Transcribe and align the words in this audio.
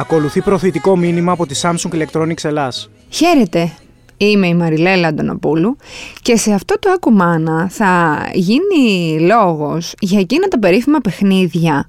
Ακολουθεί 0.00 0.40
προθετικό 0.40 0.96
μήνυμα 0.96 1.32
από 1.32 1.46
τη 1.46 1.60
Samsung 1.62 1.90
Electronics 1.92 2.44
Ελλάς. 2.44 2.90
Χαίρετε, 3.08 3.72
είμαι 4.16 4.46
η 4.46 4.54
Μαριλέλα 4.54 5.08
Αντωνοπούλου 5.08 5.76
και 6.22 6.36
σε 6.36 6.52
αυτό 6.52 6.78
το 6.78 6.90
ακουμάνα 6.90 7.68
θα 7.70 8.22
γίνει 8.32 9.18
λόγος 9.20 9.94
για 10.00 10.20
εκείνα 10.20 10.48
τα 10.48 10.58
περίφημα 10.58 10.98
παιχνίδια 10.98 11.86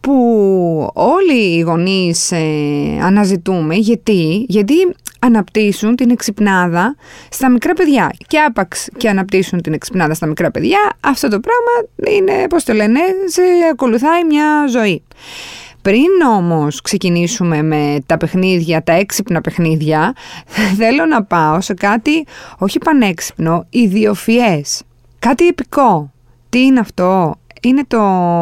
που 0.00 0.12
όλοι 0.92 1.56
οι 1.56 1.60
γονείς 1.60 2.32
ε, 2.32 2.38
αναζητούμε. 3.02 3.74
Γιατί, 3.74 4.44
γιατί 4.48 4.74
αναπτύσσουν 5.18 5.96
την 5.96 6.10
εξυπνάδα 6.10 6.96
στα 7.28 7.50
μικρά 7.50 7.72
παιδιά. 7.72 8.10
Και 8.26 8.38
άπαξ 8.38 8.88
και 8.96 9.08
αναπτύσσουν 9.08 9.62
την 9.62 9.72
εξυπνάδα 9.72 10.14
στα 10.14 10.26
μικρά 10.26 10.50
παιδιά, 10.50 10.78
αυτό 11.00 11.28
το 11.28 11.40
πράγμα 11.40 12.16
είναι, 12.16 12.46
πώς 12.48 12.64
το 12.64 12.72
λένε, 12.72 13.00
σε 13.26 13.42
ακολουθάει 13.72 14.24
μια 14.24 14.66
ζωή. 14.68 15.02
Πριν 15.82 16.08
όμως 16.36 16.80
ξεκινήσουμε 16.80 17.62
με 17.62 17.98
τα 18.06 18.16
παιχνίδια, 18.16 18.82
τα 18.82 18.92
έξυπνα 18.92 19.40
παιχνίδια, 19.40 20.12
θέλω 20.78 21.06
να 21.06 21.24
πάω 21.24 21.60
σε 21.60 21.74
κάτι 21.74 22.26
όχι 22.58 22.78
πανέξυπνο, 22.78 23.66
ιδιοφιές. 23.70 24.82
Κάτι 25.18 25.46
επικό. 25.46 26.12
Τι 26.48 26.60
είναι 26.60 26.80
αυτό, 26.80 27.34
είναι 27.62 27.84
το 27.86 28.00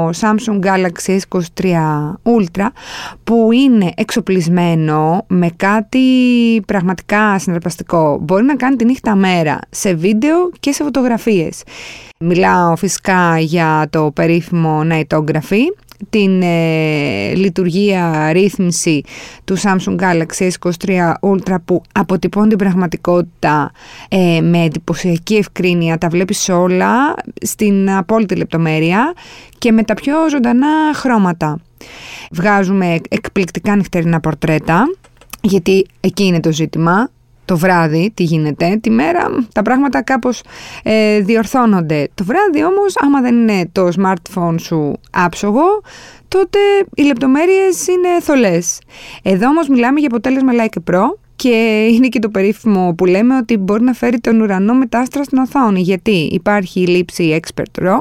Samsung 0.09 0.61
Galaxy 0.63 1.19
S23 1.29 1.75
Ultra 2.23 2.67
που 3.25 3.53
είναι 3.53 3.93
εξοπλισμένο 3.97 5.25
με 5.29 5.51
κάτι 5.57 6.01
πραγματικά 6.67 7.39
συναρπαστικό. 7.39 8.19
Μπορεί 8.21 8.45
να 8.45 8.57
κάνει 8.57 8.77
τη 8.77 8.85
νύχτα 8.85 9.15
μέρα 9.15 9.59
σε 9.71 9.95
βίντεο 9.95 10.51
και 10.61 10.73
σε 10.73 10.85
φωτογραφίες. 10.85 11.63
Μιλάω 12.19 12.77
φυσικά 12.77 13.39
για 13.39 13.87
το 13.91 14.11
περίφημο 14.15 14.81
Nightography 14.91 15.65
την 16.11 16.43
ε, 16.43 17.35
λειτουργία 17.35 18.33
ρύθμιση 18.33 19.03
του 19.45 19.59
Samsung 19.59 19.97
Galaxy 19.99 20.49
S23 20.59 21.13
Ultra 21.21 21.57
που 21.65 21.83
αποτυπώνει 21.93 22.49
την 22.49 22.59
πραγματικότητα 22.59 23.73
ε, 24.09 24.41
με 24.41 24.65
εντυπωσιακή 24.65 25.35
ευκρίνεια, 25.35 25.99
τα 25.99 26.09
βλέπεις 26.09 26.49
όλα 26.49 27.15
στην 27.43 27.91
απόλυτη 27.91 28.37
λεπτομέρεια 28.37 29.13
και 29.59 29.73
με 29.73 29.83
τα 29.83 29.95
πιο 29.95 30.29
ζωντανά 30.31 30.95
χρώματα. 30.95 31.59
Βγάζουμε 32.31 33.01
εκπληκτικά 33.09 33.77
νυχτερινά 33.77 34.21
πορτρέτα, 34.21 34.85
γιατί 35.41 35.87
εκεί 36.01 36.25
είναι 36.25 36.41
το 36.41 36.53
ζήτημα 36.53 37.11
το 37.51 37.57
βράδυ 37.57 38.11
τι 38.15 38.23
γίνεται, 38.23 38.79
τη 38.81 38.91
μέρα 38.91 39.45
τα 39.53 39.63
πράγματα 39.63 40.03
κάπως 40.03 40.43
ε, 40.83 41.21
διορθώνονται. 41.21 42.09
Το 42.15 42.25
βράδυ 42.25 42.65
όμως 42.65 42.95
άμα 42.97 43.21
δεν 43.21 43.35
είναι 43.35 43.69
το 43.73 43.89
smartphone 43.99 44.55
σου 44.61 44.93
άψογο, 45.11 45.63
τότε 46.29 46.59
οι 46.95 47.03
λεπτομέρειες 47.03 47.87
είναι 47.87 48.09
θολές. 48.21 48.79
Εδώ 49.23 49.49
όμως 49.49 49.69
μιλάμε 49.69 49.99
για 49.99 50.09
αποτέλεσμα 50.09 50.53
Like 50.53 50.93
Pro 50.93 51.03
και 51.37 51.87
είναι 51.93 52.09
και 52.09 52.19
το 52.19 52.29
περίφημο 52.29 52.95
που 52.97 53.05
λέμε 53.05 53.37
ότι 53.37 53.57
μπορεί 53.57 53.83
να 53.83 53.93
φέρει 53.93 54.21
τον 54.21 54.41
ουρανό 54.41 54.75
με 54.75 54.87
τα 54.87 54.99
άστρα 54.99 55.25
στην 55.25 55.39
οθόνη 55.39 55.81
γιατί 55.81 56.29
υπάρχει 56.33 56.81
η 56.81 56.87
λήψη 56.87 57.41
Expert 57.41 57.85
RAW 57.85 58.01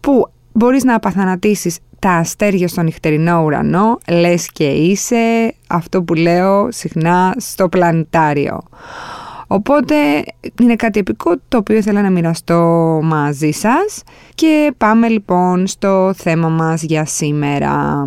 που 0.00 0.30
μπορείς 0.52 0.84
να 0.84 0.94
απαθανατήσεις 0.94 1.78
τα 2.06 2.12
αστέρια 2.12 2.68
στον 2.68 2.84
νυχτερινό 2.84 3.42
ουρανό, 3.42 3.98
λες 4.08 4.50
και 4.52 4.64
είσαι 4.64 5.54
αυτό 5.66 6.02
που 6.02 6.14
λέω 6.14 6.68
συχνά 6.72 7.34
στο 7.38 7.68
πλανητάριο. 7.68 8.62
Οπότε 9.46 9.94
είναι 10.60 10.76
κάτι 10.76 10.98
επικό 10.98 11.34
το 11.48 11.56
οποίο 11.56 11.76
ήθελα 11.76 12.02
να 12.02 12.10
μοιραστώ 12.10 12.60
μαζί 13.02 13.50
σας 13.50 14.02
και 14.34 14.72
πάμε 14.76 15.08
λοιπόν 15.08 15.66
στο 15.66 16.12
θέμα 16.16 16.48
μας 16.48 16.82
για 16.82 17.04
σήμερα. 17.04 18.06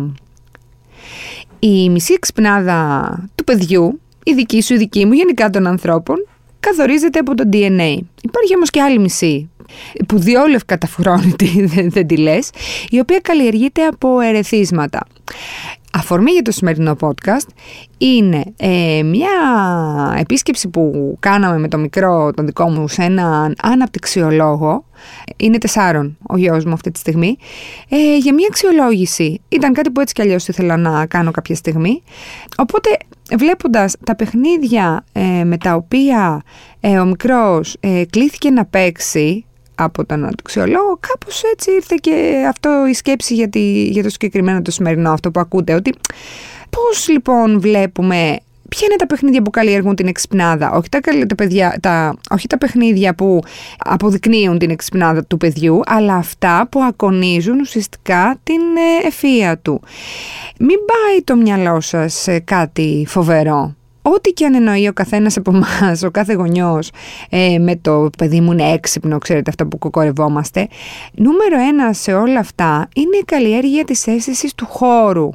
Η 1.58 1.90
μισή 1.90 2.12
εξυπνάδα 2.12 3.10
του 3.34 3.44
παιδιού, 3.44 4.00
η 4.24 4.32
δική 4.32 4.62
σου, 4.62 4.74
η 4.74 4.76
δική 4.76 5.06
μου, 5.06 5.12
γενικά 5.12 5.50
των 5.50 5.66
ανθρώπων, 5.66 6.26
καθορίζεται 6.60 7.18
από 7.18 7.34
το 7.34 7.48
DNA. 7.52 7.98
Υπάρχει 8.22 8.54
όμως 8.54 8.70
και 8.70 8.82
άλλη 8.82 8.98
μισή 8.98 9.50
που 10.06 10.18
διόλευκα 10.18 10.78
τα 10.78 10.88
δεν, 11.74 11.90
δεν 11.90 12.06
τη 12.06 12.16
λες, 12.16 12.50
η 12.90 12.98
οποία 12.98 13.18
καλλιεργείται 13.22 13.84
από 13.84 14.20
ερεθίσματα. 14.20 15.06
Αφορμή 15.92 16.30
για 16.30 16.42
το 16.42 16.50
σημερινό 16.50 16.96
podcast 17.00 17.46
είναι 17.98 18.42
ε, 18.56 19.02
μια 19.04 19.30
επίσκεψη 20.18 20.68
που 20.68 21.16
κάναμε 21.20 21.58
με 21.58 21.68
το 21.68 21.78
μικρό 21.78 22.30
τον 22.36 22.46
δικό 22.46 22.68
μου 22.68 22.88
σε 22.88 23.02
έναν 23.02 23.54
αναπτυξιολόγο. 23.62 24.84
Είναι 25.36 25.58
τεσσάρων 25.58 26.18
ο 26.28 26.36
γιος 26.36 26.64
μου 26.64 26.72
αυτή 26.72 26.90
τη 26.90 26.98
στιγμή. 26.98 27.36
Ε, 27.88 28.16
για 28.16 28.34
μια 28.34 28.46
αξιολόγηση. 28.50 29.40
Ήταν 29.48 29.72
κάτι 29.72 29.90
που 29.90 30.00
έτσι 30.00 30.14
κι 30.14 30.22
αλλιώς 30.22 30.48
ήθελα 30.48 30.76
να 30.76 31.06
κάνω 31.06 31.30
κάποια 31.30 31.54
στιγμή. 31.54 32.02
Οπότε 32.56 32.90
βλέποντας 33.38 33.96
τα 34.04 34.16
παιχνίδια 34.16 35.04
ε, 35.12 35.44
με 35.44 35.56
τα 35.56 35.74
οποία 35.74 36.42
ο 37.00 37.04
μικρός 37.04 37.76
κλήθηκε 38.10 38.50
να 38.50 38.64
παίξει 38.64 39.44
από 39.84 40.06
τον 40.06 40.22
αναπτυξιολόγο, 40.22 40.98
κάπως 41.00 41.42
έτσι 41.42 41.70
ήρθε 41.70 41.96
και 42.00 42.44
αυτό 42.48 42.86
η 42.88 42.94
σκέψη 42.94 43.34
για, 43.34 43.48
για 43.90 44.02
το 44.02 44.08
συγκεκριμένο 44.08 44.62
το 44.62 44.70
σημερινό 44.70 45.10
αυτό 45.12 45.30
που 45.30 45.40
ακούτε, 45.40 45.74
ότι 45.74 45.94
πώς 46.70 47.08
λοιπόν 47.08 47.60
βλέπουμε 47.60 48.38
Ποια 48.70 48.86
είναι 48.86 48.96
τα 48.96 49.06
παιχνίδια 49.06 49.42
που 49.42 49.50
καλλιεργούν 49.50 49.94
την 49.94 50.06
εξυπνάδα, 50.06 50.70
όχι 50.70 50.88
τα, 50.88 51.00
τα, 51.26 51.34
παιδιά, 51.34 51.78
τα, 51.80 52.16
όχι 52.30 52.46
τα 52.46 52.58
παιχνίδια 52.58 53.14
που 53.14 53.40
αποδεικνύουν 53.78 54.58
την 54.58 54.70
εξυπνάδα 54.70 55.24
του 55.24 55.36
παιδιού, 55.36 55.80
αλλά 55.86 56.14
αυτά 56.14 56.68
που 56.70 56.82
ακονίζουν 56.82 57.60
ουσιαστικά 57.60 58.38
την 58.42 58.60
ευφυΐα 59.08 59.54
του. 59.62 59.80
Μην 60.58 60.78
πάει 60.86 61.22
το 61.24 61.36
μυαλό 61.36 61.80
σας 61.80 62.14
σε 62.14 62.38
κάτι 62.38 63.04
φοβερό 63.08 63.74
ό,τι 64.14 64.30
και 64.30 64.44
αν 64.44 64.54
εννοεί 64.54 64.88
ο 64.88 64.92
καθένας 64.92 65.36
από 65.36 65.50
εμάς, 65.54 66.02
ο 66.02 66.10
κάθε 66.10 66.32
γονιός, 66.32 66.90
ε, 67.28 67.58
με 67.58 67.76
το 67.76 68.10
παιδί 68.18 68.40
μου 68.40 68.52
είναι 68.52 68.72
έξυπνο, 68.72 69.18
ξέρετε 69.18 69.50
αυτό 69.50 69.66
που 69.66 69.78
κοκορευόμαστε. 69.78 70.68
Νούμερο 71.14 71.58
ένα 71.68 71.92
σε 71.92 72.12
όλα 72.12 72.38
αυτά 72.38 72.88
είναι 72.94 73.16
η 73.16 73.24
καλλιέργεια 73.24 73.84
της 73.84 74.06
αίσθησης 74.06 74.54
του 74.54 74.66
χώρου. 74.66 75.30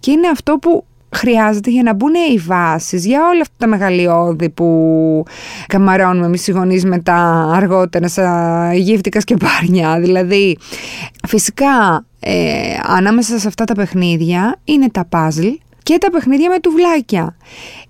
Και 0.00 0.10
είναι 0.10 0.28
αυτό 0.28 0.58
που 0.58 0.84
χρειάζεται 1.16 1.70
για 1.70 1.82
να 1.82 1.94
μπουν 1.94 2.14
οι 2.14 2.38
βάσεις 2.38 3.06
για 3.06 3.28
όλα 3.28 3.40
αυτά 3.40 3.54
τα 3.58 3.66
μεγαλειώδη 3.66 4.50
που 4.50 5.24
καμαρώνουμε 5.66 6.26
εμείς 6.26 6.46
οι 6.46 6.52
γονείς 6.52 6.84
μετά 6.84 7.50
αργότερα 7.54 8.08
σαν 8.08 8.72
γύφτικα 8.72 9.20
σκεπάρνια. 9.20 10.00
Δηλαδή, 10.00 10.58
φυσικά, 11.26 12.04
ε, 12.20 12.76
ανάμεσα 12.82 13.38
σε 13.38 13.48
αυτά 13.48 13.64
τα 13.64 13.74
παιχνίδια 13.74 14.56
είναι 14.64 14.88
τα 14.90 15.08
puzzle 15.10 15.54
και 15.86 15.98
τα 15.98 16.10
παιχνίδια 16.10 16.50
με 16.50 16.58
τουβλάκια. 16.58 17.36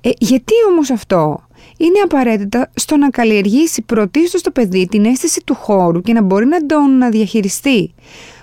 Ε, 0.00 0.10
γιατί 0.18 0.52
όμως 0.70 0.90
αυτό; 0.90 1.46
Είναι 1.76 1.98
απαραίτητα 2.04 2.70
στο 2.74 2.96
να 2.96 3.10
καλλιεργήσει 3.10 3.82
πρωτίστως 3.82 4.42
το 4.42 4.50
παιδί 4.50 4.86
την 4.86 5.04
αίσθηση 5.04 5.42
του 5.44 5.54
χώρου 5.54 6.00
και 6.00 6.12
να 6.12 6.22
μπορεί 6.22 6.46
να 6.46 6.66
τον 6.66 6.98
να 6.98 7.08
διαχειριστεί. 7.08 7.94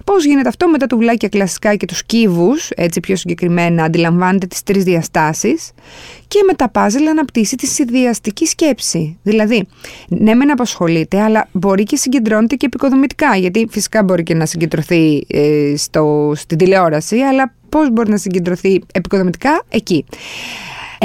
Πώς 0.04 0.26
γίνεται 0.26 0.48
αυτό 0.48 0.68
με 0.68 0.78
τα 0.78 0.88
τουβλάκια 0.88 1.30
κλασικά 1.30 1.76
και 1.76 1.86
τους 1.86 2.04
κύβους, 2.04 2.70
έτσι 2.76 3.00
πιο 3.00 3.16
συγκεκριμένα 3.16 3.84
αντιλαμβάνεται 3.84 4.48
τις 4.48 4.64
τρεις 4.64 4.84
διαστάσεις, 4.84 5.72
και 6.28 6.40
με 6.48 6.54
τα 6.54 6.70
πάζελ 6.70 7.08
αναπτύσσει 7.08 7.56
τη 7.56 7.66
συνδυαστική 7.66 8.46
σκέψη. 8.46 9.18
Δηλαδή, 9.24 9.68
ναι, 10.08 10.34
μεν 10.34 10.52
απασχολείται, 10.52 11.22
αλλά 11.22 11.48
μπορεί 11.52 11.84
και 11.84 11.96
συγκεντρώνεται 11.96 12.56
και 12.56 12.66
επικοδομητικά, 12.66 13.36
γιατί 13.36 13.68
φυσικά 13.72 14.04
μπορεί 14.04 14.24
και 14.24 14.34
να 14.34 14.46
συγκεντρωθεί 14.46 15.26
ε, 15.28 15.74
στο, 15.78 16.34
στην 16.36 16.58
τηλεόραση, 16.58 17.18
αλλά 17.20 17.54
πώς 17.70 17.92
μπορεί 17.92 18.10
να 18.10 18.18
συγκεντρωθεί 18.18 18.82
επικοδομητικά; 18.94 19.64
Εκεί. 19.70 20.06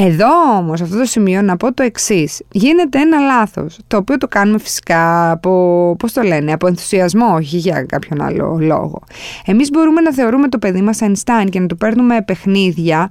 Εδώ 0.00 0.56
όμως, 0.58 0.80
αυτό 0.80 0.98
το 0.98 1.04
σημείο, 1.04 1.42
να 1.42 1.56
πω 1.56 1.72
το 1.74 1.82
εξής. 1.82 2.42
Γίνεται 2.52 2.98
ένα 3.00 3.18
λάθος, 3.18 3.78
το 3.86 3.96
οποίο 3.96 4.18
το 4.18 4.28
κάνουμε 4.28 4.58
φυσικά 4.58 5.30
από, 5.30 5.96
πώς 5.98 6.12
το 6.12 6.22
λένε, 6.22 6.52
από 6.52 6.66
ενθουσιασμό, 6.66 7.34
όχι 7.34 7.56
για 7.56 7.82
κάποιον 7.82 8.22
άλλο 8.22 8.58
λόγο. 8.60 9.02
Εμείς 9.44 9.70
μπορούμε 9.70 10.00
να 10.00 10.12
θεωρούμε 10.12 10.48
το 10.48 10.58
παιδί 10.58 10.80
μας 10.80 10.98
Einstein 11.02 11.46
και 11.50 11.60
να 11.60 11.66
του 11.66 11.76
παίρνουμε 11.76 12.22
παιχνίδια 12.22 13.10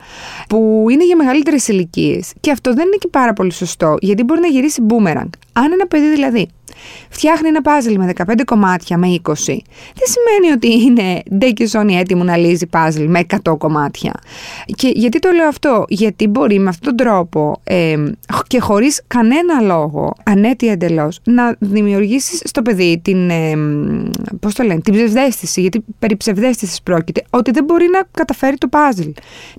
που 0.49 0.85
είναι 0.89 1.05
για 1.05 1.15
μεγαλύτερες 1.15 1.67
ηλικίες. 1.67 2.33
Και 2.39 2.51
αυτό 2.51 2.73
δεν 2.73 2.85
είναι 2.85 2.97
και 2.99 3.07
πάρα 3.07 3.33
πολύ 3.33 3.51
σωστό, 3.51 3.95
γιατί 3.99 4.23
μπορεί 4.23 4.39
να 4.39 4.47
γυρίσει 4.47 4.81
boomerang. 4.89 5.29
Αν 5.53 5.71
ένα 5.71 5.87
παιδί 5.87 6.09
δηλαδή 6.09 6.47
φτιάχνει 7.09 7.47
ένα 7.47 7.61
πάζλ 7.61 7.93
με 7.95 8.13
15 8.15 8.33
κομμάτια 8.45 8.97
με 8.97 9.07
20, 9.07 9.29
δεν 9.93 10.07
σημαίνει 10.07 10.53
ότι 10.53 10.83
είναι 10.83 11.21
ντε 11.37 11.49
και 11.49 11.67
ζώνη 11.67 11.95
έτοιμο 11.97 12.23
να 12.23 12.37
λύζει 12.37 12.67
πάζλ 12.67 13.03
με 13.03 13.25
100 13.43 13.57
κομμάτια. 13.57 14.13
Και 14.65 14.91
γιατί 14.95 15.19
το 15.19 15.29
λέω 15.31 15.47
αυτό, 15.47 15.85
γιατί 15.87 16.27
μπορεί 16.27 16.59
με 16.59 16.69
αυτόν 16.69 16.95
τον 16.95 17.05
τρόπο 17.05 17.61
ε, 17.63 17.95
και 18.47 18.59
χωρίς 18.59 19.01
κανένα 19.07 19.61
λόγο, 19.61 20.13
ανέτεια 20.23 20.71
εντελώς, 20.71 21.19
να 21.23 21.55
δημιουργήσεις 21.59 22.41
στο 22.43 22.61
παιδί 22.61 22.99
την, 23.03 23.29
ε, 23.29 23.53
πώς 24.39 24.53
το 24.53 24.63
λένε, 24.63 24.79
την 24.79 24.93
ψευδέστηση, 24.93 25.61
γιατί 25.61 25.83
περί 25.99 26.17
ψευδέστησης 26.17 26.81
πρόκειται, 26.81 27.23
ότι 27.29 27.51
δεν 27.51 27.63
μπορεί 27.63 27.85
να 27.91 28.01
καταφέρει 28.11 28.57
το 28.57 28.67
πάζλ. 28.67 29.09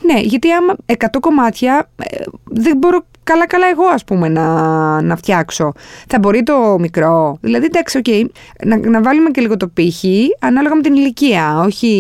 Ναι, 0.03 0.21
γιατί 0.21 0.53
άμα 0.53 0.77
100 0.87 0.95
κομμάτια 1.21 1.91
ε, 1.97 2.25
δεν 2.45 2.77
μπορώ 2.77 3.05
καλά 3.29 3.47
καλά 3.47 3.67
εγώ 3.69 3.85
ας 3.85 4.05
πούμε 4.05 4.29
να, 4.29 4.47
να 5.03 5.17
φτιάξω. 5.17 5.73
Θα 6.09 6.19
μπορεί 6.19 6.43
το 6.43 6.77
μικρό. 6.79 7.39
Δηλαδή 7.41 7.67
εντάξει, 7.67 8.01
okay, 8.05 8.25
να, 8.65 8.77
να 8.77 9.03
βάλουμε 9.03 9.31
και 9.31 9.41
λίγο 9.41 9.57
το 9.57 9.69
πύχη 9.69 10.29
ανάλογα 10.41 10.75
με 10.75 10.83
την 10.83 10.95
ηλικία. 10.95 11.61
Όχι 11.65 11.91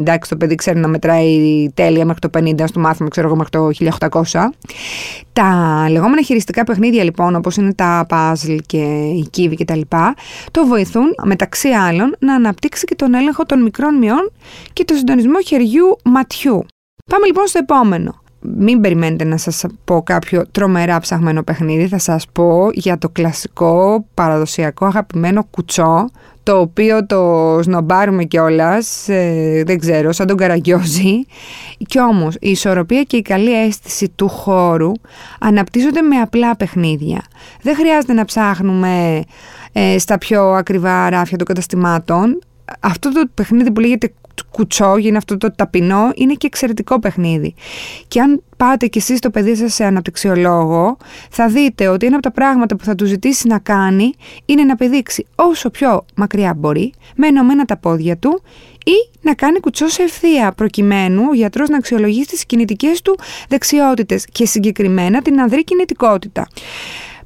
εντάξει 0.00 0.30
το 0.30 0.36
παιδί 0.36 0.54
ξέρει 0.54 0.78
να 0.78 0.88
μετράει 0.88 1.68
τέλεια 1.74 2.04
μέχρι 2.04 2.28
το 2.28 2.30
50 2.38 2.64
στο 2.66 2.80
μάθημα 2.80 3.08
ξέρω 3.08 3.26
εγώ 3.26 3.36
μέχρι 3.36 3.50
το 3.50 3.70
1800. 4.32 4.48
Τα 5.32 5.48
λεγόμενα 5.90 6.22
χειριστικά 6.22 6.64
παιχνίδια 6.64 7.04
λοιπόν 7.04 7.34
όπως 7.34 7.56
είναι 7.56 7.74
τα 7.74 8.06
puzzle 8.10 8.58
και 8.66 8.82
η 9.16 9.28
κύβη 9.30 9.56
κτλ. 9.56 9.80
το 10.50 10.66
βοηθούν 10.66 11.14
μεταξύ 11.22 11.68
άλλων 11.68 12.16
να 12.18 12.34
αναπτύξει 12.34 12.84
και 12.84 12.94
τον 12.94 13.14
έλεγχο 13.14 13.44
των 13.44 13.62
μικρών 13.62 13.98
μειών 13.98 14.30
και 14.72 14.84
το 14.84 14.94
συντονισμό 14.94 15.40
χεριού 15.46 15.96
ματιού. 16.04 16.66
Πάμε 17.10 17.26
λοιπόν 17.26 17.46
στο 17.46 17.58
επόμενο 17.58 18.22
μην 18.44 18.80
περιμένετε 18.80 19.24
να 19.24 19.36
σας 19.36 19.64
πω 19.84 20.02
κάποιο 20.02 20.44
τρομερά 20.50 20.98
ψαχμένο 20.98 21.42
παιχνίδι, 21.42 21.88
θα 21.88 21.98
σας 21.98 22.26
πω 22.32 22.68
για 22.72 22.98
το 22.98 23.08
κλασικό 23.08 24.06
παραδοσιακό 24.14 24.86
αγαπημένο 24.86 25.44
κουτσό, 25.50 26.10
το 26.42 26.60
οποίο 26.60 27.06
το 27.06 27.58
σνομπάρουμε 27.62 28.24
κιόλας, 28.24 29.08
ε, 29.08 29.62
δεν 29.66 29.78
ξέρω, 29.78 30.12
σαν 30.12 30.26
τον 30.26 30.36
καραγκιόζη. 30.36 31.26
Κι 31.86 32.00
όμως 32.00 32.34
η 32.40 32.50
ισορροπία 32.50 33.02
και 33.02 33.16
η 33.16 33.22
καλή 33.22 33.64
αίσθηση 33.64 34.08
του 34.08 34.28
χώρου 34.28 34.92
αναπτύσσονται 35.40 36.00
με 36.00 36.16
απλά 36.16 36.56
παιχνίδια. 36.56 37.22
Δεν 37.62 37.74
χρειάζεται 37.74 38.12
να 38.12 38.24
ψάχνουμε 38.24 39.22
ε, 39.72 39.98
στα 39.98 40.18
πιο 40.18 40.52
ακριβά 40.52 41.10
ράφια 41.10 41.36
των 41.36 41.46
καταστημάτων. 41.46 42.38
Αυτό 42.80 43.12
το 43.12 43.28
παιχνίδι 43.34 43.70
που 43.70 43.80
λέγεται 43.80 44.12
κουτσό, 44.50 44.96
είναι 44.96 45.16
αυτό 45.16 45.36
το 45.36 45.52
ταπεινό, 45.56 46.10
είναι 46.14 46.34
και 46.34 46.46
εξαιρετικό 46.46 47.00
παιχνίδι. 47.00 47.54
Και 48.08 48.20
αν 48.20 48.42
πάτε 48.56 48.86
κι 48.86 48.98
εσείς 48.98 49.18
το 49.18 49.30
παιδί 49.30 49.56
σας 49.56 49.74
σε 49.74 49.84
αναπτυξιολόγο, 49.84 50.96
θα 51.30 51.48
δείτε 51.48 51.88
ότι 51.88 52.06
ένα 52.06 52.14
από 52.14 52.24
τα 52.24 52.32
πράγματα 52.32 52.76
που 52.76 52.84
θα 52.84 52.94
του 52.94 53.04
ζητήσει 53.04 53.48
να 53.48 53.58
κάνει 53.58 54.12
είναι 54.44 54.64
να 54.64 54.76
πηδήξει 54.76 55.26
όσο 55.34 55.70
πιο 55.70 56.04
μακριά 56.14 56.54
μπορεί, 56.54 56.92
με 57.16 57.26
ενωμένα 57.26 57.64
τα 57.64 57.76
πόδια 57.76 58.16
του 58.16 58.42
ή 58.84 59.18
να 59.20 59.34
κάνει 59.34 59.60
κουτσό 59.60 59.88
σε 59.88 60.02
ευθεία, 60.02 60.52
προκειμένου 60.52 61.22
ο 61.30 61.34
γιατρός 61.34 61.68
να 61.68 61.76
αξιολογήσει 61.76 62.28
τις 62.28 62.46
κινητικές 62.46 63.02
του 63.02 63.18
δεξιότητες 63.48 64.26
και 64.32 64.46
συγκεκριμένα 64.46 65.22
την 65.22 65.40
ανδρή 65.40 65.64
κινητικότητα. 65.64 66.48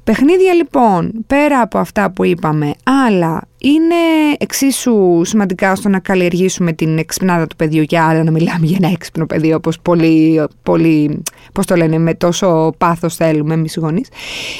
Παιχνίδια 0.09 0.53
λοιπόν, 0.53 1.11
πέρα 1.27 1.61
από 1.61 1.77
αυτά 1.77 2.11
που 2.11 2.23
είπαμε, 2.23 2.73
άλλα 2.83 3.41
είναι 3.57 3.95
εξίσου 4.37 5.21
σημαντικά 5.23 5.75
στο 5.75 5.89
να 5.89 5.99
καλλιεργήσουμε 5.99 6.73
την 6.73 6.97
εξυπνάδα 6.97 7.47
του 7.47 7.55
παιδιού 7.55 7.83
και 7.83 7.99
άρα 7.99 8.23
να 8.23 8.31
μιλάμε 8.31 8.65
για 8.65 8.77
ένα 8.81 8.91
έξυπνο 8.91 9.25
παιδί 9.25 9.53
όπως 9.53 9.79
πολύ, 9.79 10.43
πολύ 10.63 11.23
πώς 11.53 11.65
το 11.65 11.75
λένε, 11.75 11.97
με 11.97 12.13
τόσο 12.13 12.73
πάθος 12.77 13.15
θέλουμε 13.15 13.53
εμείς 13.53 13.75
οι 13.75 13.79
γονείς, 13.79 14.09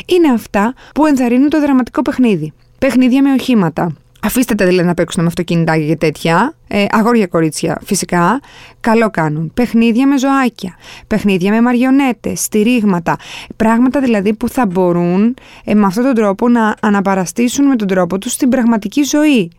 είναι 0.06 0.32
αυτά 0.34 0.74
που 0.94 1.06
ενθαρρύνουν 1.06 1.50
το 1.50 1.62
δραματικό 1.62 2.02
παιχνίδι. 2.02 2.54
Παιχνίδια 2.78 3.22
με 3.22 3.34
οχήματα. 3.34 3.94
Αφήστε 4.22 4.56
τα 4.56 4.66
δηλαδή 4.66 4.88
να 4.88 4.94
παίξουν 4.94 5.22
με 5.22 5.28
αυτοκίνητά 5.28 5.78
και 5.78 5.96
τέτοια. 5.96 6.54
Ε, 6.68 6.86
αγόρια 6.90 7.28
κορίτσια, 7.28 7.82
φυσικά. 7.86 8.40
Καλό 8.80 9.10
κάνουν. 9.10 9.52
Παιχνίδια 9.54 10.08
με 10.08 10.18
ζωάκια. 10.18 10.76
Παιχνίδια 11.08 11.52
με 11.52 11.62
μαριονέτες, 11.62 12.40
στηρίγματα. 12.42 13.18
Πράγματα 13.56 14.00
δηλαδή 14.00 14.34
που 14.34 14.50
θα 14.50 14.66
μπορούν 14.66 15.36
ε, 15.64 15.74
με 15.74 15.86
αυτόν 15.86 16.04
τον 16.04 16.14
τρόπο 16.14 16.50
να 16.50 16.76
αναπαραστήσουν 16.82 17.68
με 17.68 17.76
τον 17.76 17.88
τρόπο 17.88 18.18
τους 18.18 18.32
στην 18.32 18.50
πραγματική 18.50 19.04
ζωή. 19.04 19.52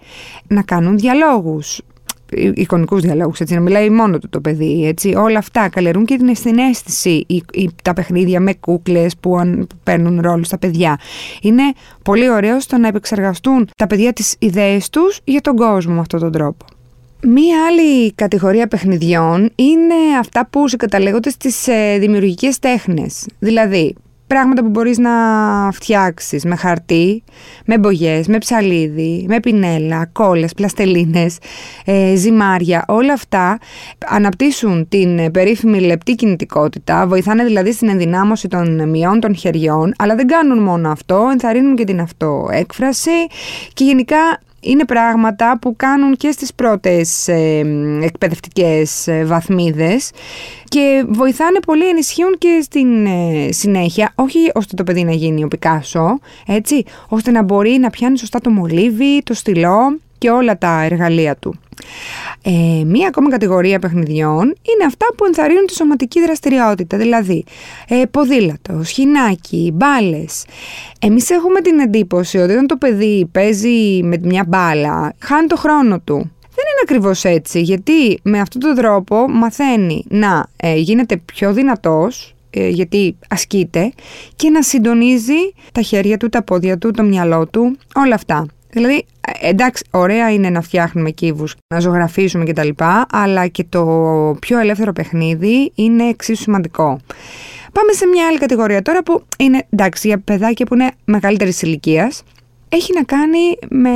Να 0.47 0.63
κάνουν 0.63 0.99
διαλόγους 0.99 1.81
εικονικούς 2.33 3.03
διαλόγους, 3.03 3.41
έτσι, 3.41 3.55
να 3.55 3.61
μιλάει 3.61 3.91
μόνο 3.91 4.19
του 4.19 4.29
το 4.29 4.41
παιδί. 4.41 4.87
Έτσι. 4.87 5.15
Όλα 5.15 5.39
αυτά 5.39 5.69
καλλιεργούν 5.69 6.05
και 6.05 6.17
την 6.17 6.35
συνέστηση. 6.35 7.27
τα 7.83 7.93
παιχνίδια 7.93 8.41
με 8.41 8.55
κούκλες 8.55 9.17
που, 9.17 9.31
που 9.69 9.77
παίρνουν 9.83 10.21
ρόλο 10.21 10.45
στα 10.45 10.59
παιδιά. 10.59 10.99
Είναι 11.43 11.63
πολύ 12.03 12.31
ωραίο 12.31 12.61
στο 12.61 12.79
να 12.79 12.89
επεξεργαστούν 12.89 13.69
τα 13.77 13.87
παιδιά 13.87 14.13
τις 14.13 14.37
ιδέες 14.39 14.91
τους 14.91 15.21
για 15.25 15.41
τον 15.41 15.57
κόσμο 15.57 15.95
με 15.95 16.01
αυτόν 16.01 16.21
τον 16.21 16.33
τρόπο. 16.33 16.65
Μία 17.23 17.57
άλλη 17.67 18.13
κατηγορία 18.13 18.69
παιχνιδιών 18.69 19.51
είναι 19.55 19.95
αυτά 20.19 20.47
που 20.47 20.69
συγκαταλέγονται 20.69 21.31
στις 21.31 21.69
ε, 21.69 21.99
δημιουργικές 21.99 22.59
τέχνες. 22.59 23.27
Δηλαδή, 23.39 23.95
πράγματα 24.35 24.63
που 24.63 24.69
μπορείς 24.69 24.99
να 24.99 25.11
φτιάξεις 25.73 26.45
με 26.45 26.57
χαρτί, 26.57 27.23
με 27.65 27.79
μπογιές, 27.79 28.27
με 28.27 28.39
ψαλίδι, 28.39 29.25
με 29.29 29.41
πινέλα, 29.41 30.07
κόλλες, 30.13 30.55
πλαστελίνες, 30.55 31.39
ε, 31.85 32.15
ζυμάρια, 32.15 32.85
όλα 32.89 33.13
αυτά 33.13 33.59
αναπτύσσουν 34.07 34.89
την 34.89 35.31
περίφημη 35.31 35.81
λεπτή 35.81 36.15
κινητικότητα, 36.15 37.07
βοηθάνε 37.07 37.45
δηλαδή 37.45 37.73
στην 37.73 37.89
ενδυνάμωση 37.89 38.49
των 38.49 38.89
μειών 38.89 39.21
των 39.21 39.37
χεριών, 39.37 39.95
αλλά 39.99 40.15
δεν 40.15 40.27
κάνουν 40.27 40.63
μόνο 40.63 40.91
αυτό, 40.91 41.29
ενθαρρύνουν 41.33 41.77
και 41.77 41.85
την 41.85 42.01
αυτοέκφραση 42.01 43.27
και 43.75 43.85
γενικά 43.85 44.19
είναι 44.61 44.85
πράγματα 44.85 45.59
που 45.61 45.77
κάνουν 45.77 46.17
και 46.17 46.31
στις 46.31 46.55
πρώτες 46.55 47.29
ε, 47.29 47.63
εκπαιδευτικές 48.03 49.07
ε, 49.07 49.25
βαθμίδες 49.25 50.11
και 50.65 51.05
βοηθάνε 51.09 51.61
πολύ, 51.61 51.89
ενισχύουν 51.89 52.39
και 52.39 52.61
στην 52.63 53.07
ε, 53.07 53.49
συνέχεια, 53.53 54.13
όχι 54.15 54.51
ώστε 54.55 54.77
το 54.77 54.85
παιδί 54.85 55.05
να 55.05 55.13
γίνει 55.13 55.45
ο 55.45 55.49
Πικάσο, 55.49 56.19
έτσι, 56.47 56.85
ώστε 57.09 57.31
να 57.31 57.43
μπορεί 57.43 57.71
να 57.71 57.91
πιάνει 57.91 58.19
σωστά 58.19 58.41
το 58.41 58.51
μολύβι, 58.51 59.23
το 59.23 59.35
στυλό 59.35 59.99
και 60.19 60.31
όλα 60.31 60.59
τα 60.59 60.83
εργαλεία 60.83 61.37
του. 61.37 61.55
Ε, 62.43 62.85
μία 62.85 63.09
ακόμα 63.09 63.31
κατηγορία 63.31 63.79
παιχνιδιών 63.79 64.45
είναι 64.45 64.85
αυτά 64.87 65.07
που 65.17 65.25
ενθαρρύνουν 65.25 65.67
τη 65.67 65.75
σωματική 65.75 66.21
δραστηριότητα, 66.21 66.97
δηλαδή 66.97 67.45
ε, 67.89 68.03
ποδήλατο, 68.11 68.81
σχοινάκι, 68.83 69.71
μπάλες. 69.75 70.45
Εμείς 71.01 71.31
έχουμε 71.31 71.61
την 71.61 71.79
εντύπωση 71.79 72.39
ότι 72.39 72.53
όταν 72.53 72.67
το 72.67 72.77
παιδί 72.77 73.29
παίζει 73.33 74.03
με 74.03 74.19
μια 74.23 74.45
μπάλα, 74.49 75.15
χάνει 75.19 75.47
το 75.47 75.57
χρόνο 75.57 76.01
του. 76.01 76.31
Δεν 76.55 76.65
είναι 76.69 76.81
ακριβώς 76.83 77.25
έτσι, 77.25 77.61
γιατί 77.61 78.21
με 78.23 78.41
αυτόν 78.41 78.61
τον 78.61 78.75
τρόπο 78.75 79.29
μαθαίνει 79.29 80.05
να 80.09 80.47
ε, 80.57 80.75
γίνεται 80.75 81.17
πιο 81.17 81.53
δυνατός, 81.53 82.35
ε, 82.51 82.69
γιατί 82.69 83.17
ασκείται, 83.29 83.93
και 84.37 84.51
να 84.51 84.63
συντονίζει 84.63 85.53
τα 85.73 85.83
χέρια 85.83 86.17
του, 86.17 86.29
τα 86.29 86.43
πόδια 86.43 86.79
του, 86.79 86.91
το 86.91 87.03
μυαλό 87.03 87.47
του, 87.47 87.77
όλα 87.95 88.15
αυτά. 88.15 88.47
Δηλαδή, 88.71 89.05
εντάξει, 89.41 89.85
ωραία 89.91 90.33
είναι 90.33 90.51
να 90.51 90.61
φτιάχνουμε 90.61 91.11
κύβους, 91.11 91.57
να 91.75 91.81
ζωγραφίσουμε 91.81 92.45
κτλ. 92.45 92.69
Αλλά 93.11 93.47
και 93.47 93.65
το 93.69 93.85
πιο 94.41 94.59
ελεύθερο 94.59 94.93
παιχνίδι 94.93 95.73
είναι 95.75 96.09
εξίσου 96.09 96.43
σημαντικό. 96.43 96.99
Πάμε 97.73 97.93
σε 97.93 98.07
μια 98.07 98.27
άλλη 98.27 98.39
κατηγορία 98.39 98.83
τώρα 98.83 99.03
που 99.03 99.25
είναι 99.39 99.67
εντάξει 99.71 100.09
για 100.09 100.19
παιδάκια 100.19 100.67
που 100.67 100.75
είναι 100.75 100.91
μεγαλύτερης 101.05 101.63
ηλικίας. 101.63 102.23
Έχει 102.73 102.93
να 102.95 103.03
κάνει 103.03 103.59
με 103.69 103.91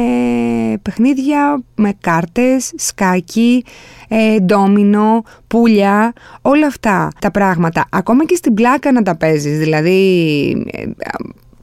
παιχνίδια, 0.82 1.62
με 1.74 1.92
κάρτες, 2.00 2.72
σκάκι, 2.76 3.64
ε, 4.08 4.40
ντόμινο, 4.40 5.22
πουλιά, 5.46 6.12
όλα 6.42 6.66
αυτά 6.66 7.08
τα 7.20 7.30
πράγματα. 7.30 7.86
Ακόμα 7.90 8.24
και 8.24 8.34
στην 8.34 8.54
πλάκα 8.54 8.92
να 8.92 9.02
τα 9.02 9.16
παίζεις, 9.16 9.58
δηλαδή 9.58 10.50
ε, 10.72 10.84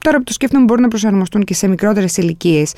τώρα 0.04 0.18
που 0.18 0.24
το 0.24 0.34
σκέφτομαι 0.34 0.64
μπορούν 0.64 0.82
να 0.82 0.88
προσαρμοστούν 0.88 1.44
και 1.44 1.54
σε 1.54 1.68
μικρότερες 1.68 2.18
ηλικίες. 2.18 2.74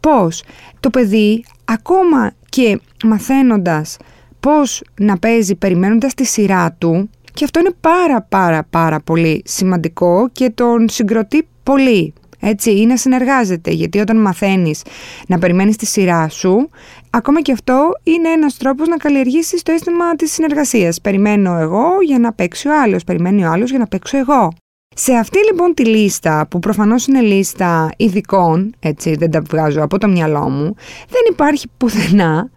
Πώς 0.00 0.42
το 0.80 0.90
παιδί 0.90 1.44
ακόμα 1.64 2.32
και 2.48 2.80
μαθαίνοντας 3.04 3.96
πώς 4.40 4.82
να 5.00 5.18
παίζει 5.18 5.54
περιμένοντας 5.54 6.14
τη 6.14 6.24
σειρά 6.24 6.72
του 6.78 7.10
και 7.34 7.44
αυτό 7.44 7.60
είναι 7.60 7.74
πάρα 7.80 8.22
πάρα 8.22 8.66
πάρα 8.70 9.00
πολύ 9.00 9.42
σημαντικό 9.46 10.28
και 10.32 10.50
τον 10.50 10.88
συγκροτεί 10.88 11.48
πολύ. 11.62 12.12
Έτσι, 12.40 12.70
ή 12.70 12.86
να 12.86 12.96
συνεργάζεται, 12.96 13.70
γιατί 13.70 13.98
όταν 13.98 14.20
μαθαίνεις 14.20 14.82
να 15.26 15.38
περιμένεις 15.38 15.76
τη 15.76 15.86
σειρά 15.86 16.28
σου, 16.28 16.68
ακόμα 17.10 17.40
και 17.40 17.52
αυτό 17.52 17.90
είναι 18.02 18.28
ένας 18.28 18.56
τρόπος 18.56 18.88
να 18.88 18.96
καλλιεργήσεις 18.96 19.62
το 19.62 19.72
αίσθημα 19.72 20.16
της 20.16 20.32
συνεργασίας. 20.32 21.00
Περιμένω 21.00 21.58
εγώ 21.58 21.88
για 22.04 22.18
να 22.18 22.32
παίξει 22.32 22.68
ο 22.68 22.80
άλλος, 22.82 23.04
περιμένει 23.04 23.44
ο 23.44 23.50
άλλος 23.50 23.70
για 23.70 23.78
να 23.78 23.86
παίξω 23.86 24.18
εγώ. 24.18 24.52
Σε 25.00 25.12
αυτή 25.14 25.38
λοιπόν 25.50 25.74
τη 25.74 25.84
λίστα, 25.84 26.46
που 26.50 26.58
προφανώς 26.58 27.06
είναι 27.06 27.20
λίστα 27.20 27.90
ειδικών, 27.96 28.74
έτσι 28.78 29.14
δεν 29.14 29.30
τα 29.30 29.40
βγάζω 29.40 29.82
από 29.82 29.98
το 29.98 30.08
μυαλό 30.08 30.48
μου, 30.48 30.74
δεν 31.08 31.20
υπάρχει 31.30 31.66
πουθενά 31.76 32.50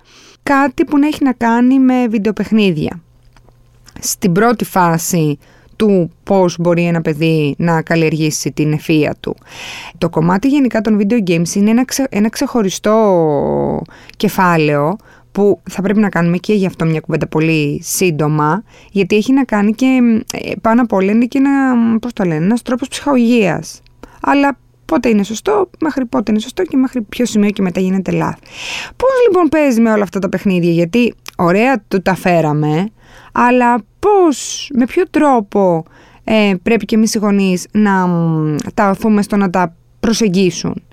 κάτι 0.43 0.85
που 0.85 0.97
να 0.97 1.07
έχει 1.07 1.23
να 1.23 1.33
κάνει 1.33 1.79
με 1.79 2.07
βιντεοπαιχνίδια. 2.07 3.01
Στην 3.99 4.31
πρώτη 4.31 4.65
φάση 4.65 5.37
του 5.75 6.11
πώς 6.23 6.55
μπορεί 6.59 6.85
ένα 6.85 7.01
παιδί 7.01 7.55
να 7.57 7.81
καλλιεργήσει 7.81 8.51
την 8.51 8.73
ευφία 8.73 9.15
του. 9.19 9.35
Το 9.97 10.09
κομμάτι 10.09 10.47
γενικά 10.47 10.81
των 10.81 10.99
video 10.99 11.29
games 11.29 11.55
είναι 11.55 11.69
ένα, 11.69 11.85
ένα 12.09 12.29
ξεχωριστό 12.29 13.81
κεφάλαιο 14.17 14.95
που 15.31 15.61
θα 15.69 15.81
πρέπει 15.81 15.99
να 15.99 16.09
κάνουμε 16.09 16.37
και 16.37 16.53
γι' 16.53 16.65
αυτό 16.65 16.85
μια 16.85 16.99
κουβέντα 16.99 17.27
πολύ 17.27 17.81
σύντομα, 17.83 18.63
γιατί 18.91 19.15
έχει 19.15 19.33
να 19.33 19.43
κάνει 19.43 19.71
και 19.71 19.99
ε, 20.31 20.51
πάνω 20.61 20.81
απ' 20.81 20.93
όλα 20.93 21.11
είναι 21.11 21.25
και 21.25 21.37
ένα, 21.37 21.75
πώς 21.99 22.13
το 22.13 22.23
λένε, 22.23 22.45
ένας 22.45 22.61
τρόπος 22.61 22.87
ψυχαγωγίας. 22.87 23.81
Αλλά 24.21 24.57
πότε 24.85 25.09
είναι 25.09 25.23
σωστό, 25.23 25.69
μέχρι 25.79 26.05
πότε 26.05 26.31
είναι 26.31 26.39
σωστό 26.39 26.63
και 26.63 26.77
μέχρι 26.77 27.01
ποιο 27.01 27.25
σημείο 27.25 27.49
και 27.49 27.61
μετά 27.61 27.79
γίνεται 27.79 28.11
λάθη. 28.11 28.39
Πώς 28.95 29.09
λοιπόν 29.27 29.47
παίζει 29.49 29.81
με 29.81 29.91
όλα 29.91 30.03
αυτά 30.03 30.19
τα 30.19 30.29
παιχνίδια, 30.29 30.71
γιατί 30.71 31.13
ωραία 31.37 31.83
του 31.87 32.01
τα 32.01 32.15
φέραμε, 32.15 32.89
αλλά 33.31 33.83
πώς, 33.99 34.69
με 34.73 34.85
ποιο 34.85 35.03
τρόπο 35.09 35.85
ε, 36.23 36.53
πρέπει 36.63 36.85
και 36.85 36.95
εμείς 36.95 37.13
οι 37.13 37.17
γονείς 37.17 37.67
να 37.71 38.09
τα 38.73 38.89
οθούμε 38.89 39.21
στο 39.21 39.35
να 39.35 39.49
τα 39.49 39.75
προσεγγίσουν. 39.99 40.83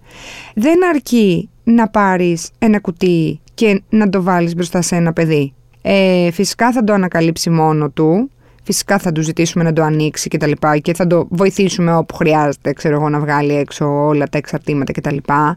Δεν 0.54 0.86
αρκεί 0.94 1.48
να 1.64 1.88
πάρεις 1.88 2.50
ένα 2.58 2.80
κουτί 2.80 3.40
και 3.58 3.82
να 3.88 4.08
το 4.08 4.22
βάλεις 4.22 4.54
μπροστά 4.54 4.82
σε 4.82 4.96
ένα 4.96 5.12
παιδί. 5.12 5.52
Ε, 5.82 6.30
φυσικά 6.30 6.72
θα 6.72 6.84
το 6.84 6.92
ανακαλύψει 6.92 7.50
μόνο 7.50 7.90
του, 7.90 8.30
φυσικά 8.62 8.98
θα 8.98 9.12
του 9.12 9.22
ζητήσουμε 9.22 9.64
να 9.64 9.72
το 9.72 9.82
ανοίξει 9.82 10.28
και 10.28 10.38
τα 10.38 10.46
λοιπά 10.46 10.78
και 10.78 10.94
θα 10.94 11.06
το 11.06 11.26
βοηθήσουμε 11.30 11.96
όπου 11.96 12.14
χρειάζεται, 12.14 12.72
ξέρω 12.72 12.94
εγώ, 12.94 13.08
να 13.08 13.20
βγάλει 13.20 13.54
έξω 13.54 14.06
όλα 14.06 14.28
τα 14.28 14.38
εξαρτήματα 14.38 14.92
και 14.92 15.00
τα 15.00 15.12
λοιπά. 15.12 15.56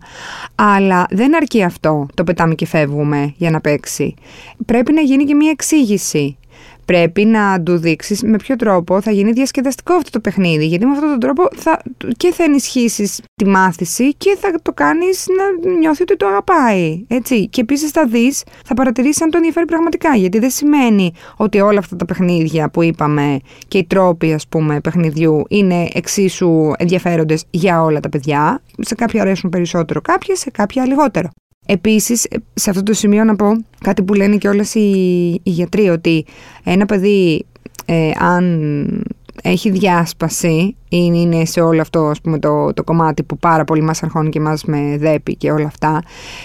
Αλλά 0.55 1.05
δεν 1.10 1.36
αρκεί 1.36 1.63
αυτό, 1.63 2.08
το 2.13 2.24
πετάμε 2.24 2.55
και 2.55 2.65
φεύγουμε 2.65 3.34
για 3.38 3.51
να 3.51 3.62
παίξει. 3.62 4.13
Πρέπει 4.65 4.93
να 4.93 5.01
γίνει 5.01 5.24
και 5.24 5.36
μια 5.36 5.50
εξήγηση 5.50 6.38
πρέπει 6.91 7.25
να 7.25 7.63
του 7.63 7.77
δείξεις 7.77 8.24
με 8.24 8.38
ποιο 8.38 8.55
τρόπο 8.55 9.01
θα 9.01 9.12
γίνει 9.12 9.31
διασκεδαστικό 9.31 9.93
αυτό 9.93 10.10
το 10.10 10.19
παιχνίδι. 10.19 10.65
Γιατί 10.65 10.86
με 10.86 10.91
αυτόν 10.91 11.10
τον 11.10 11.19
τρόπο 11.19 11.48
θα, 11.55 11.81
και 12.17 12.31
θα 12.31 12.43
ενισχύσεις 12.43 13.21
τη 13.36 13.45
μάθηση 13.45 14.13
και 14.13 14.38
θα 14.39 14.51
το 14.62 14.71
κάνεις 14.71 15.25
να 15.38 15.71
νιώθει 15.71 16.01
ότι 16.01 16.15
το 16.15 16.27
αγαπάει. 16.27 17.05
Έτσι. 17.07 17.48
Και 17.48 17.62
επίσης 17.62 17.91
θα 17.91 18.05
δεις, 18.05 18.43
θα 18.65 18.74
παρατηρήσεις 18.74 19.21
αν 19.21 19.29
το 19.29 19.38
ενδιαφέρει 19.38 19.65
πραγματικά. 19.65 20.15
Γιατί 20.15 20.39
δεν 20.39 20.50
σημαίνει 20.50 21.13
ότι 21.38 21.60
όλα 21.60 21.79
αυτά 21.79 21.95
τα 21.95 22.05
παιχνίδια 22.05 22.69
που 22.69 22.83
είπαμε 22.83 23.39
και 23.67 23.77
οι 23.77 23.86
τρόποι, 23.86 24.33
ας 24.33 24.48
πούμε, 24.48 24.79
παιχνιδιού 24.81 25.43
είναι 25.50 25.88
εξίσου 25.93 26.71
ενδιαφέροντες 26.77 27.45
για 27.50 27.83
όλα 27.83 28.00
τα 28.00 28.10
παιδιά. 28.10 28.62
Σε 28.79 28.95
κάποια 28.95 29.21
αρέσουν 29.21 29.50
περισσότερο 29.50 30.01
κάποιες, 30.01 30.39
σε 30.39 30.50
κάποια 30.50 30.86
λιγότερο. 30.86 31.29
Επίσης, 31.65 32.27
σε 32.53 32.70
αυτό 32.70 32.84
το 32.84 32.94
σημείο 32.94 33.24
να 33.24 33.36
πω 33.36 33.51
κάτι 33.80 34.03
που 34.03 34.13
λένε 34.13 34.38
και 34.38 34.48
όλες 34.48 34.74
οι, 34.75 34.89
οι 35.44 35.50
γιατροί, 35.50 35.89
ότι 35.89 36.25
ένα 36.63 36.86
παιδί 36.86 37.46
ε, 37.86 38.12
αν 38.20 39.06
έχει 39.44 39.70
διάσπαση 39.70 40.75
ή 40.89 41.10
είναι 41.13 41.46
σε 41.46 41.62
όλο 41.62 41.82
αυτό 41.82 42.08
ας 42.08 42.22
πούμε, 42.22 42.39
το, 42.39 42.74
το 42.74 42.84
κομμάτι 42.84 43.24
που 43.24 43.38
πάρα 43.38 43.63
πολύ 43.63 43.82
μας 43.82 44.03
αρχώνει 44.03 44.30
και 44.30 44.39
μας 44.39 44.63
με 44.63 44.98
δέπει 44.98 45.36
και 45.36 45.51
όλα 45.51 45.65
αυτά, 45.65 46.01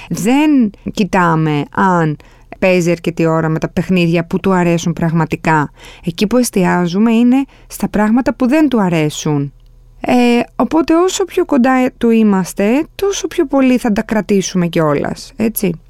δεν 0.09 0.71
κοιτάμε 0.93 1.63
αν 1.75 2.17
παίζει 2.59 2.91
αρκετή 2.91 3.27
ώρα 3.27 3.49
με 3.49 3.59
τα 3.59 3.69
παιχνίδια 3.69 4.27
που 4.27 4.41
του 4.41 4.53
αρέσουν 4.53 4.93
πραγματικά. 4.93 5.71
Εκεί 6.05 6.27
που 6.27 6.37
εστιάζουμε 6.37 7.13
είναι 7.13 7.45
στα 7.67 7.89
πράγματα 7.89 8.35
που 8.35 8.49
δεν 8.49 8.69
του 8.69 8.81
αρέσουν. 8.81 9.53
Ε, 10.01 10.41
οπότε 10.57 10.95
όσο 10.95 11.25
πιο 11.25 11.45
κοντά 11.45 11.91
του 11.99 12.11
είμαστε, 12.11 12.87
τόσο 12.95 13.27
πιο 13.27 13.47
πολύ 13.47 13.79
θα 13.79 13.93
τα 13.93 14.03
κρατήσουμε 14.03 14.67
κιόλας. 14.67 15.33
έτσι. 15.37 15.81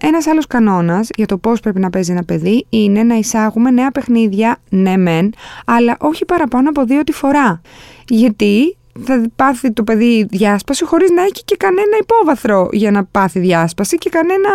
Ένας 0.00 0.26
άλλος 0.26 0.46
κανόνας 0.46 1.08
για 1.16 1.26
το 1.26 1.38
πώς 1.38 1.60
πρέπει 1.60 1.80
να 1.80 1.90
παίζει 1.90 2.12
ένα 2.12 2.24
παιδί 2.24 2.66
είναι 2.68 3.02
να 3.02 3.14
εισάγουμε 3.14 3.70
νέα 3.70 3.90
παιχνίδια, 3.90 4.56
ναι 4.68 4.96
μεν, 4.96 5.32
αλλά 5.66 5.96
όχι 6.00 6.24
παραπάνω 6.24 6.68
από 6.68 6.84
δύο 6.84 7.02
τη 7.02 7.12
φορά. 7.12 7.60
Γιατί 8.08 8.76
θα 9.02 9.24
πάθει 9.36 9.72
το 9.72 9.82
παιδί 9.82 10.26
διάσπαση 10.30 10.84
χωρίς 10.84 11.10
να 11.10 11.22
έχει 11.22 11.44
και 11.44 11.56
κανένα 11.56 11.96
υπόβαθρο 12.00 12.68
για 12.72 12.90
να 12.90 13.04
πάθει 13.04 13.38
διάσπαση 13.38 13.96
και 13.96 14.10
κανένα, 14.10 14.50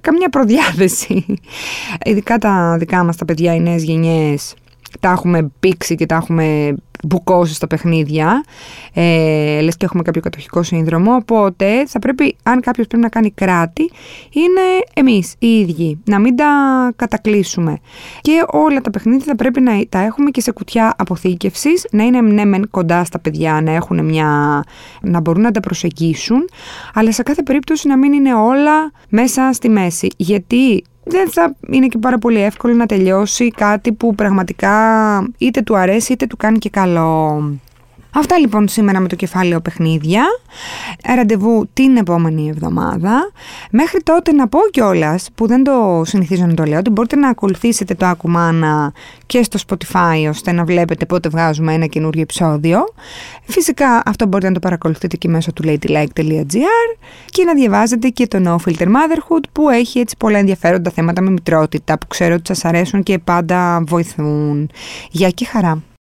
καμιά 0.00 0.28
προδιάθεση. 0.28 1.24
Ειδικά 2.04 2.38
τα 2.38 2.76
δικά 2.78 3.04
μας 3.04 3.16
τα 3.16 3.24
παιδιά, 3.24 3.54
οι 3.54 3.60
νέες 3.60 3.82
γενιές, 3.82 4.54
τα 5.00 5.10
έχουμε 5.10 5.50
πήξει 5.60 5.94
και 5.94 6.06
τα 6.06 6.14
έχουμε 6.14 6.74
μπουκώσει 7.04 7.54
στα 7.54 7.66
παιχνίδια, 7.66 8.44
ε, 8.92 9.60
λες 9.60 9.76
και 9.76 9.84
έχουμε 9.84 10.02
κάποιο 10.02 10.20
κατοχικό 10.20 10.62
σύνδρομο, 10.62 11.14
οπότε 11.14 11.86
θα 11.86 11.98
πρέπει, 11.98 12.36
αν 12.42 12.60
κάποιος 12.60 12.86
πρέπει 12.86 13.02
να 13.02 13.08
κάνει 13.08 13.30
κράτη, 13.30 13.90
είναι 14.32 14.60
εμείς 14.94 15.34
οι 15.38 15.46
ίδιοι, 15.46 15.98
να 16.04 16.18
μην 16.18 16.36
τα 16.36 16.46
κατακλείσουμε. 16.96 17.78
Και 18.20 18.44
όλα 18.50 18.80
τα 18.80 18.90
παιχνίδια 18.90 19.24
θα 19.24 19.34
πρέπει 19.34 19.60
να 19.60 19.72
τα 19.88 19.98
έχουμε 19.98 20.30
και 20.30 20.40
σε 20.40 20.52
κουτιά 20.52 20.94
αποθήκευσης, 20.98 21.86
να 21.90 22.04
είναι 22.04 22.20
ναι 22.20 22.44
μεν 22.44 22.70
κοντά 22.70 23.04
στα 23.04 23.18
παιδιά, 23.18 23.60
να 23.60 23.70
έχουν 23.72 24.04
μια, 24.04 24.62
να 25.00 25.20
μπορούν 25.20 25.42
να 25.42 25.50
τα 25.50 25.60
προσεγγίσουν, 25.60 26.48
αλλά 26.94 27.12
σε 27.12 27.22
κάθε 27.22 27.42
περίπτωση 27.42 27.88
να 27.88 27.98
μην 27.98 28.12
είναι 28.12 28.34
όλα 28.34 28.92
μέσα 29.08 29.52
στη 29.52 29.68
μέση. 29.68 30.08
Γιατί 30.16 30.84
δεν 31.10 31.30
θα 31.30 31.54
είναι 31.70 31.86
και 31.86 31.98
πάρα 31.98 32.18
πολύ 32.18 32.42
εύκολο 32.42 32.74
να 32.74 32.86
τελειώσει 32.86 33.50
κάτι 33.50 33.92
που 33.92 34.14
πραγματικά 34.14 34.74
είτε 35.38 35.62
του 35.62 35.76
αρέσει 35.76 36.12
είτε 36.12 36.26
του 36.26 36.36
κάνει 36.36 36.58
και 36.58 36.70
καλό. 36.70 37.42
Αυτά 38.14 38.38
λοιπόν 38.38 38.68
σήμερα 38.68 39.00
με 39.00 39.08
το 39.08 39.16
κεφάλαιο 39.16 39.60
παιχνίδια. 39.60 40.24
Ραντεβού 41.16 41.68
την 41.72 41.96
επόμενη 41.96 42.48
εβδομάδα. 42.48 43.30
Μέχρι 43.70 44.02
τότε 44.02 44.32
να 44.32 44.48
πω 44.48 44.58
κιόλας, 44.70 45.28
που 45.34 45.46
δεν 45.46 45.64
το 45.64 46.02
συνηθίζω 46.04 46.46
να 46.46 46.54
το 46.54 46.64
λέω, 46.64 46.78
ότι 46.78 46.90
μπορείτε 46.90 47.16
να 47.16 47.28
ακολουθήσετε 47.28 47.94
το 47.94 48.06
Ακουμάνα 48.06 48.92
και 49.26 49.42
στο 49.42 49.58
Spotify 49.66 50.28
ώστε 50.28 50.52
να 50.52 50.64
βλέπετε 50.64 51.06
πότε 51.06 51.28
βγάζουμε 51.28 51.72
ένα 51.72 51.86
καινούργιο 51.86 52.22
επεισόδιο. 52.22 52.84
Φυσικά 53.44 54.02
αυτό 54.04 54.26
μπορείτε 54.26 54.48
να 54.48 54.54
το 54.54 54.60
παρακολουθείτε 54.60 55.16
και 55.16 55.28
μέσω 55.28 55.52
του 55.52 55.62
ladylike.gr 55.66 56.98
και 57.26 57.44
να 57.44 57.54
διαβάζετε 57.54 58.08
και 58.08 58.26
το 58.26 58.38
No 58.44 58.68
Filter 58.68 58.86
Motherhood 58.86 59.44
που 59.52 59.68
έχει 59.68 59.98
έτσι 59.98 60.16
πολλά 60.18 60.38
ενδιαφέροντα 60.38 60.90
θέματα 60.90 61.22
με 61.22 61.30
μητρότητα 61.30 61.98
που 61.98 62.06
ξέρω 62.06 62.34
ότι 62.34 62.46
σας 62.46 62.64
αρέσουν 62.64 63.02
και 63.02 63.18
πάντα 63.18 63.82
βοηθούν. 63.86 64.70
Γεια 65.10 65.30
και 65.30 65.44
χαρά! 65.44 65.89